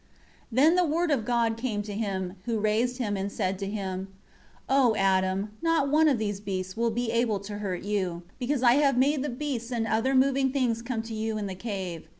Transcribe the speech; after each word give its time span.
Then 0.51 0.73
the 0.73 0.83
Word 0.83 1.11
of 1.11 1.25
God 1.25 1.57
came 1.57 1.83
to 1.83 1.93
him, 1.93 2.35
who 2.45 2.57
raised 2.59 2.97
him, 2.97 3.15
and 3.15 3.31
said 3.31 3.59
to 3.59 3.67
him, 3.67 4.07
4 4.67 4.75
"O 4.75 4.95
Adam, 4.95 5.51
not 5.61 5.89
one 5.89 6.07
of 6.07 6.17
these 6.17 6.39
beasts 6.39 6.75
will 6.75 6.89
be 6.89 7.11
able 7.11 7.39
to 7.41 7.59
hurt 7.59 7.83
you; 7.83 8.23
because 8.39 8.63
I 8.63 8.77
have 8.77 8.97
made 8.97 9.21
the 9.21 9.29
beasts 9.29 9.69
and 9.69 9.85
other 9.85 10.15
moving 10.15 10.51
things 10.51 10.81
come 10.81 11.03
to 11.03 11.13
you 11.13 11.37
in 11.37 11.45
the 11.45 11.53
cave. 11.53 12.07